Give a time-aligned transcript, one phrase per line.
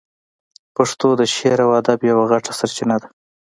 [0.75, 3.07] پښتو د شعر او ادب یوه غټه سرچینه ده.